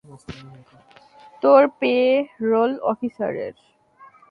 তোর 1.43 1.63
পে-রোল 1.79 2.71
অফিসারের? 2.83 3.55